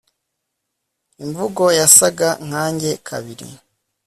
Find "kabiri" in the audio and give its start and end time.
3.07-3.47